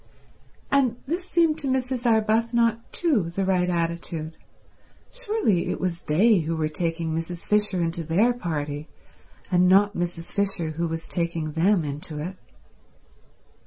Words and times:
And 0.71 0.95
this 1.05 1.29
seemed 1.29 1.59
to 1.59 1.67
Mrs. 1.67 2.07
Arbuthnot 2.07 2.91
too 2.91 3.29
the 3.29 3.45
right 3.45 3.69
attitude. 3.69 4.35
Surely 5.11 5.69
it 5.69 5.79
was 5.79 5.99
they 6.07 6.39
who 6.39 6.55
were 6.55 6.67
taking 6.67 7.13
Mrs. 7.15 7.45
Fisher 7.45 7.79
into 7.79 8.03
their 8.03 8.33
party, 8.33 8.87
and 9.51 9.67
not 9.69 9.93
Mrs. 9.95 10.31
Fisher 10.31 10.71
who 10.71 10.87
was 10.87 11.07
taking 11.07 11.51
them 11.51 11.85
into 11.85 12.17
it? 12.17 12.35